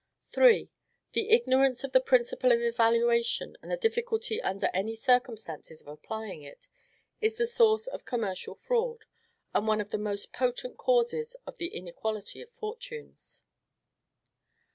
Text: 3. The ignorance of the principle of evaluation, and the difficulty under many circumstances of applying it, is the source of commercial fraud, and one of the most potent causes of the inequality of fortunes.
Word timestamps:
3. 0.31 0.71
The 1.11 1.29
ignorance 1.29 1.83
of 1.83 1.91
the 1.91 2.01
principle 2.01 2.51
of 2.51 2.59
evaluation, 2.59 3.55
and 3.61 3.69
the 3.69 3.77
difficulty 3.77 4.41
under 4.41 4.67
many 4.73 4.95
circumstances 4.95 5.79
of 5.79 5.87
applying 5.87 6.41
it, 6.41 6.67
is 7.21 7.37
the 7.37 7.45
source 7.45 7.85
of 7.85 8.03
commercial 8.03 8.55
fraud, 8.55 9.05
and 9.53 9.67
one 9.67 9.79
of 9.79 9.89
the 9.91 9.99
most 9.99 10.33
potent 10.33 10.79
causes 10.79 11.35
of 11.45 11.59
the 11.59 11.67
inequality 11.67 12.41
of 12.41 12.49
fortunes. 12.49 13.43